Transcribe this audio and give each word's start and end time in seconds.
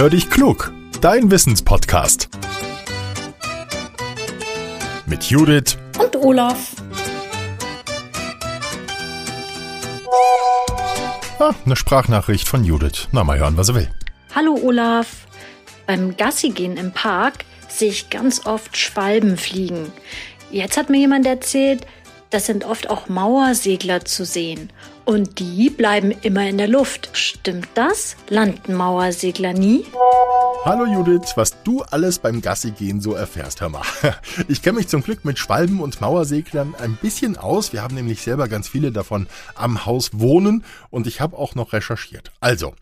Hör 0.00 0.08
dich 0.08 0.30
klug, 0.30 0.72
dein 1.02 1.30
Wissenspodcast. 1.30 2.30
Mit 5.04 5.24
Judith 5.24 5.76
und 5.98 6.16
Olaf. 6.16 6.74
Ah, 11.38 11.52
eine 11.66 11.76
Sprachnachricht 11.76 12.48
von 12.48 12.64
Judith. 12.64 13.08
Na, 13.12 13.24
mal 13.24 13.38
hören, 13.38 13.58
was 13.58 13.68
er 13.68 13.74
will. 13.74 13.90
Hallo 14.34 14.58
Olaf. 14.62 15.26
Beim 15.86 16.16
Gassigehen 16.16 16.78
im 16.78 16.92
Park 16.92 17.44
sehe 17.68 17.90
ich 17.90 18.08
ganz 18.08 18.46
oft 18.46 18.78
Schwalben 18.78 19.36
fliegen. 19.36 19.92
Jetzt 20.50 20.78
hat 20.78 20.88
mir 20.88 21.00
jemand 21.00 21.26
erzählt, 21.26 21.86
das 22.30 22.46
sind 22.46 22.64
oft 22.64 22.88
auch 22.88 23.08
Mauersegler 23.08 24.04
zu 24.04 24.24
sehen. 24.24 24.70
Und 25.04 25.40
die 25.40 25.70
bleiben 25.70 26.12
immer 26.22 26.48
in 26.48 26.58
der 26.58 26.68
Luft. 26.68 27.10
Stimmt 27.12 27.68
das? 27.74 28.16
Landen 28.28 28.74
Mauersegler 28.74 29.52
nie? 29.52 29.84
Hallo 30.64 30.86
Judith, 30.86 31.32
was 31.34 31.60
du 31.64 31.82
alles 31.82 32.20
beim 32.20 32.40
Gassigehen 32.40 33.00
so 33.00 33.14
erfährst, 33.14 33.60
hör 33.60 33.70
mal. 33.70 33.82
Ich 34.48 34.62
kenne 34.62 34.78
mich 34.78 34.88
zum 34.88 35.02
Glück 35.02 35.24
mit 35.24 35.38
Schwalben 35.38 35.80
und 35.80 36.00
Mauerseglern 36.00 36.74
ein 36.76 36.96
bisschen 37.00 37.36
aus. 37.36 37.72
Wir 37.72 37.82
haben 37.82 37.94
nämlich 37.94 38.22
selber 38.22 38.46
ganz 38.46 38.68
viele 38.68 38.92
davon 38.92 39.26
am 39.54 39.84
Haus 39.86 40.10
wohnen 40.12 40.64
und 40.90 41.06
ich 41.06 41.20
habe 41.20 41.36
auch 41.36 41.54
noch 41.54 41.72
recherchiert. 41.72 42.30
Also, 42.40 42.74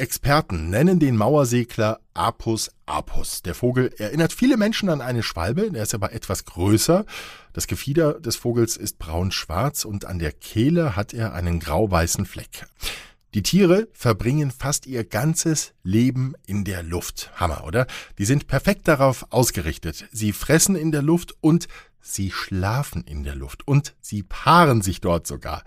Experten 0.00 0.70
nennen 0.70 0.98
den 0.98 1.16
Mauersegler 1.16 2.00
Apus 2.14 2.70
apus. 2.86 3.42
Der 3.42 3.54
Vogel 3.54 3.92
erinnert 3.98 4.32
viele 4.32 4.56
Menschen 4.56 4.88
an 4.88 5.00
eine 5.00 5.22
Schwalbe, 5.22 5.70
der 5.70 5.82
ist 5.82 5.94
aber 5.94 6.12
etwas 6.12 6.46
größer. 6.46 7.04
Das 7.52 7.66
Gefieder 7.66 8.14
des 8.14 8.36
Vogels 8.36 8.76
ist 8.76 8.98
braun-schwarz 8.98 9.84
und 9.84 10.06
an 10.06 10.18
der 10.18 10.32
Kehle 10.32 10.96
hat 10.96 11.12
er 11.12 11.34
einen 11.34 11.60
grau-weißen 11.60 12.24
Fleck. 12.24 12.66
Die 13.34 13.42
Tiere 13.42 13.88
verbringen 13.92 14.50
fast 14.50 14.86
ihr 14.86 15.04
ganzes 15.04 15.74
Leben 15.84 16.34
in 16.46 16.64
der 16.64 16.82
Luft. 16.82 17.30
Hammer, 17.36 17.64
oder? 17.64 17.86
Die 18.18 18.24
sind 18.24 18.48
perfekt 18.48 18.88
darauf 18.88 19.26
ausgerichtet. 19.30 20.06
Sie 20.10 20.32
fressen 20.32 20.76
in 20.76 20.90
der 20.90 21.02
Luft 21.02 21.34
und 21.40 21.68
sie 22.00 22.30
schlafen 22.30 23.04
in 23.04 23.22
der 23.22 23.36
Luft 23.36 23.68
und 23.68 23.94
sie 24.00 24.22
paaren 24.22 24.82
sich 24.82 25.00
dort 25.00 25.26
sogar. 25.26 25.62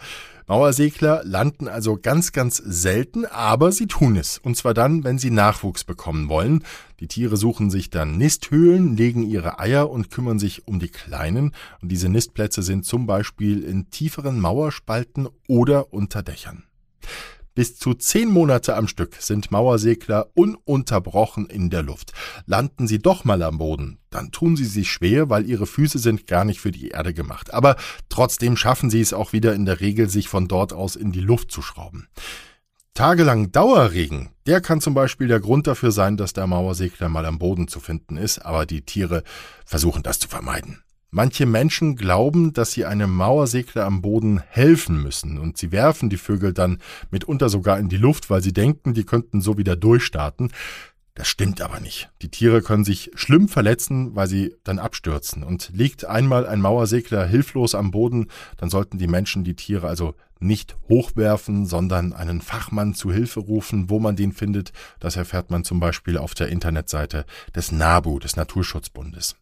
Mauersegler 0.48 1.22
landen 1.24 1.68
also 1.68 1.98
ganz, 2.02 2.32
ganz 2.32 2.58
selten, 2.58 3.26
aber 3.26 3.72
sie 3.72 3.88
tun 3.88 4.16
es. 4.16 4.38
Und 4.38 4.58
zwar 4.58 4.74
dann, 4.74 5.04
wenn 5.04 5.18
sie 5.18 5.32
Nachwuchs 5.32 5.84
bekommen 5.84 6.30
wollen. 6.30 6.64
Die 7.00 7.08
Tiere 7.08 7.38
suchen 7.38 7.70
sich 7.70 7.90
dann 7.90 8.18
Nisthöhlen, 8.18 8.98
legen 8.98 9.24
ihre 9.24 9.60
Eier 9.60 9.90
und 9.90 10.12
kümmern 10.12 10.40
sich 10.40 10.68
um 10.68 10.80
die 10.80 10.90
Kleinen. 10.90 11.54
Und 11.82 11.92
diese 11.92 12.10
Nistplätze 12.10 12.62
sind 12.62 12.86
zum 12.86 13.06
Beispiel 13.06 13.64
in 13.64 13.90
tieferen 13.90 14.40
Mauerspalten 14.40 15.30
oder 15.48 15.94
unter 15.94 16.24
Dächern. 16.24 16.64
Bis 17.56 17.78
zu 17.78 17.94
zehn 17.94 18.30
Monate 18.30 18.76
am 18.76 18.88
Stück 18.88 19.18
sind 19.20 19.52
Mauersegler 19.52 20.30
ununterbrochen 20.34 21.46
in 21.46 21.70
der 21.70 21.84
Luft. 21.84 22.12
Landen 22.48 22.88
sie 22.88 22.98
doch 23.00 23.26
mal 23.26 23.44
am 23.44 23.60
Boden, 23.60 24.00
dann 24.10 24.32
tun 24.32 24.56
sie 24.56 24.66
sich 24.66 24.92
schwer, 24.92 25.30
weil 25.30 25.48
ihre 25.48 25.68
Füße 25.68 26.00
sind 26.00 26.26
gar 26.26 26.46
nicht 26.46 26.60
für 26.60 26.72
die 26.72 26.90
Erde 26.90 27.14
gemacht. 27.14 27.54
Aber 27.54 27.76
trotzdem 28.10 28.58
schaffen 28.58 28.90
sie 28.90 29.02
es 29.02 29.14
auch 29.14 29.34
wieder 29.34 29.54
in 29.54 29.66
der 29.66 29.82
Regel, 29.82 30.10
sich 30.10 30.30
von 30.30 30.48
dort 30.48 30.74
aus 30.74 30.96
in 30.96 31.12
die 31.12 31.22
Luft 31.22 31.52
zu 31.52 31.62
schrauben. 31.62 32.08
Tagelang 32.96 33.52
Dauerregen, 33.52 34.30
der 34.46 34.62
kann 34.62 34.80
zum 34.80 34.94
Beispiel 34.94 35.28
der 35.28 35.40
Grund 35.40 35.66
dafür 35.66 35.92
sein, 35.92 36.16
dass 36.16 36.34
der 36.34 36.46
Mauersegler 36.46 37.10
mal 37.10 37.26
am 37.26 37.40
Boden 37.40 37.68
zu 37.68 37.80
finden 37.80 38.18
ist, 38.18 38.40
aber 38.40 38.68
die 38.68 38.82
Tiere 38.82 39.24
versuchen 39.66 40.04
das 40.04 40.20
zu 40.20 40.28
vermeiden. 40.28 40.83
Manche 41.16 41.46
Menschen 41.46 41.96
glauben, 41.96 42.54
dass 42.54 42.72
sie 42.72 42.86
einem 42.86 43.16
Mauersegler 43.16 43.86
am 43.86 44.02
Boden 44.02 44.42
helfen 44.50 45.04
müssen 45.04 45.38
und 45.38 45.60
sie 45.60 45.72
werfen 45.72 46.10
die 46.10 46.18
Vögel 46.18 46.54
dann 46.54 46.80
mitunter 47.12 47.50
sogar 47.50 47.78
in 47.78 47.88
die 47.88 47.98
Luft, 47.98 48.32
weil 48.32 48.42
sie 48.42 48.52
denken, 48.52 48.96
die 48.96 49.04
könnten 49.04 49.40
so 49.40 49.56
wieder 49.56 49.76
durchstarten. 49.76 50.52
Das 51.14 51.28
stimmt 51.28 51.62
aber 51.62 51.80
nicht. 51.80 52.10
Die 52.24 52.30
Tiere 52.30 52.64
können 52.64 52.84
sich 52.84 53.12
schlimm 53.14 53.48
verletzen, 53.48 54.16
weil 54.16 54.28
sie 54.28 54.56
dann 54.64 54.80
abstürzen. 54.80 55.44
Und 55.44 55.70
liegt 55.72 56.04
einmal 56.04 56.48
ein 56.48 56.62
Mauersegler 56.62 57.28
hilflos 57.28 57.76
am 57.76 57.92
Boden, 57.92 58.30
dann 58.58 58.72
sollten 58.72 58.98
die 58.98 59.08
Menschen 59.08 59.44
die 59.44 59.56
Tiere 59.56 59.88
also 59.88 60.16
nicht 60.40 60.76
hochwerfen, 60.90 61.68
sondern 61.68 62.14
einen 62.14 62.42
Fachmann 62.42 62.96
zu 62.96 63.12
Hilfe 63.12 63.42
rufen. 63.42 63.92
Wo 63.92 64.00
man 64.00 64.16
den 64.16 64.32
findet, 64.32 64.74
das 65.00 65.16
erfährt 65.16 65.52
man 65.52 65.64
zum 65.64 65.80
Beispiel 65.80 66.18
auf 66.18 66.34
der 66.34 66.48
Internetseite 66.50 67.28
des 67.56 67.72
NABU, 67.72 68.18
des 68.18 68.36
Naturschutzbundes. 68.36 69.36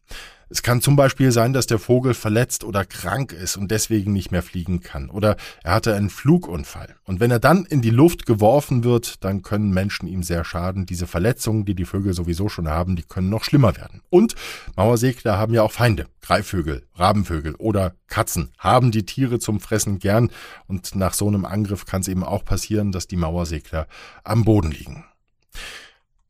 Es 0.51 0.63
kann 0.63 0.81
zum 0.81 0.97
Beispiel 0.97 1.31
sein, 1.31 1.53
dass 1.53 1.66
der 1.66 1.79
Vogel 1.79 2.13
verletzt 2.13 2.66
oder 2.66 2.84
krank 2.84 3.31
ist 3.31 3.56
und 3.56 3.72
deswegen 3.72 4.12
nicht 4.12 4.31
mehr 4.31 4.44
fliegen 4.44 4.81
kann. 4.81 5.09
Oder 5.09 5.38
er 5.63 5.73
hatte 5.73 5.95
einen 5.95 6.09
Flugunfall. 6.09 6.94
Und 7.06 7.22
wenn 7.22 7.31
er 7.31 7.39
dann 7.39 7.63
in 7.63 7.81
die 7.81 7.89
Luft 7.89 8.25
geworfen 8.25 8.84
wird, 8.84 9.23
dann 9.23 9.44
können 9.44 9.72
Menschen 9.72 10.09
ihm 10.09 10.23
sehr 10.23 10.44
schaden. 10.44 10.85
Diese 10.85 11.07
Verletzungen, 11.07 11.63
die 11.63 11.73
die 11.73 11.85
Vögel 11.85 12.13
sowieso 12.13 12.50
schon 12.50 12.67
haben, 12.67 12.97
die 12.97 13.03
können 13.03 13.29
noch 13.29 13.45
schlimmer 13.45 13.78
werden. 13.78 14.01
Und 14.09 14.35
Mauersegler 14.75 15.38
haben 15.38 15.53
ja 15.53 15.63
auch 15.63 15.72
Feinde. 15.72 16.07
Greifvögel, 16.19 16.84
Rabenvögel 16.95 17.56
oder 17.56 17.95
Katzen 18.07 18.51
haben 18.57 18.91
die 18.91 19.06
Tiere 19.06 19.40
zum 19.40 19.61
Fressen 19.61 20.00
gern. 20.00 20.31
Und 20.67 20.95
nach 20.95 21.13
so 21.13 21.29
einem 21.29 21.45
Angriff 21.45 21.85
kann 21.85 22.01
es 22.01 22.09
eben 22.09 22.25
auch 22.25 22.44
passieren, 22.44 22.91
dass 22.91 23.07
die 23.07 23.16
Mauersegler 23.16 23.88
am 24.25 24.44
Boden 24.44 24.72
liegen. 24.72 25.06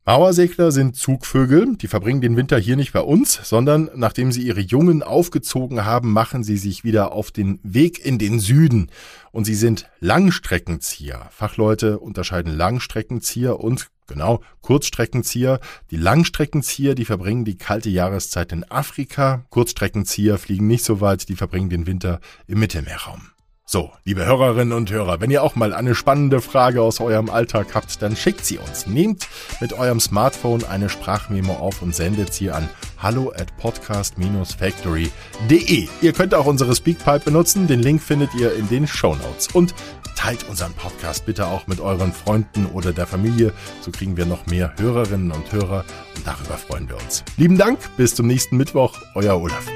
Mauersegler 0.04 0.72
sind 0.72 0.96
Zugvögel, 0.96 1.76
die 1.76 1.86
verbringen 1.86 2.20
den 2.20 2.36
Winter 2.36 2.58
hier 2.58 2.74
nicht 2.74 2.92
bei 2.92 3.02
uns, 3.02 3.38
sondern 3.44 3.88
nachdem 3.94 4.32
sie 4.32 4.42
ihre 4.42 4.60
Jungen 4.60 5.04
aufgezogen 5.04 5.84
haben, 5.84 6.12
machen 6.12 6.42
sie 6.42 6.56
sich 6.56 6.82
wieder 6.82 7.12
auf 7.12 7.30
den 7.30 7.60
Weg 7.62 8.04
in 8.04 8.18
den 8.18 8.40
Süden. 8.40 8.90
Und 9.30 9.44
sie 9.44 9.54
sind 9.54 9.88
Langstreckenzieher. 10.00 11.28
Fachleute 11.30 12.00
unterscheiden 12.00 12.52
Langstreckenzieher 12.56 13.60
und 13.60 13.90
Genau, 14.08 14.42
Kurzstreckenzieher. 14.60 15.60
Die 15.92 15.96
Langstreckenzieher, 15.96 16.96
die 16.96 17.04
verbringen 17.04 17.44
die 17.44 17.56
kalte 17.56 17.88
Jahreszeit 17.88 18.52
in 18.52 18.64
Afrika. 18.64 19.46
Kurzstreckenzieher 19.48 20.36
fliegen 20.36 20.66
nicht 20.66 20.84
so 20.84 21.00
weit, 21.00 21.28
die 21.28 21.36
verbringen 21.36 21.70
den 21.70 21.86
Winter 21.86 22.20
im 22.48 22.58
Mittelmeerraum. 22.58 23.30
So, 23.64 23.90
liebe 24.04 24.26
Hörerinnen 24.26 24.72
und 24.72 24.90
Hörer, 24.90 25.20
wenn 25.20 25.30
ihr 25.30 25.42
auch 25.42 25.54
mal 25.54 25.72
eine 25.72 25.94
spannende 25.94 26.40
Frage 26.40 26.82
aus 26.82 27.00
eurem 27.00 27.30
Alltag 27.30 27.68
habt, 27.74 28.02
dann 28.02 28.16
schickt 28.16 28.44
sie 28.44 28.58
uns. 28.58 28.86
Nehmt 28.86 29.28
mit 29.60 29.72
eurem 29.72 30.00
Smartphone 30.00 30.64
eine 30.64 30.88
Sprachmemo 30.88 31.54
auf 31.54 31.80
und 31.80 31.94
sendet 31.94 32.34
sie 32.34 32.50
an 32.50 32.68
hallo 32.98 33.30
at 33.30 33.56
podcast-factory.de. 33.58 35.88
Ihr 36.02 36.12
könnt 36.12 36.34
auch 36.34 36.46
unsere 36.46 36.74
Speakpipe 36.74 37.26
benutzen, 37.26 37.68
den 37.68 37.80
Link 37.80 38.02
findet 38.02 38.34
ihr 38.34 38.54
in 38.54 38.68
den 38.68 38.86
Show 38.86 39.14
Notes. 39.14 39.48
Und 39.52 39.74
teilt 40.16 40.48
unseren 40.48 40.72
Podcast 40.74 41.26
bitte 41.26 41.46
auch 41.46 41.66
mit 41.66 41.80
euren 41.80 42.12
Freunden 42.12 42.66
oder 42.66 42.92
der 42.92 43.06
Familie, 43.06 43.52
so 43.80 43.90
kriegen 43.90 44.16
wir 44.16 44.26
noch 44.26 44.46
mehr 44.46 44.74
Hörerinnen 44.78 45.32
und 45.32 45.52
Hörer 45.52 45.84
und 46.16 46.26
darüber 46.26 46.58
freuen 46.58 46.88
wir 46.88 46.96
uns. 46.96 47.24
Lieben 47.36 47.58
Dank, 47.58 47.78
bis 47.96 48.14
zum 48.14 48.26
nächsten 48.26 48.56
Mittwoch, 48.56 48.98
euer 49.14 49.40
Olaf. 49.40 49.66